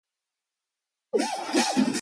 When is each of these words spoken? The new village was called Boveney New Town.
The 1.13 1.17
new 1.19 1.25
village 1.25 1.33
was 1.35 1.35
called 1.35 1.45
Boveney 1.45 1.57
New 1.57 1.75
Town. 1.75 1.85